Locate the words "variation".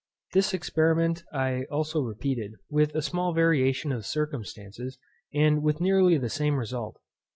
3.35-3.91